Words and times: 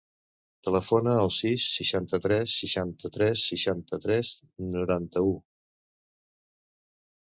Telefona 0.67 1.13
al 1.23 1.29
sis, 1.35 1.65
seixanta-tres, 1.75 2.57
seixanta-tres, 2.63 3.47
seixanta-tres, 3.53 4.35
noranta-u. 4.75 5.41